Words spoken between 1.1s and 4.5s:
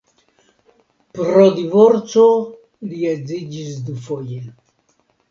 Pro divorco li edziĝis dufoje.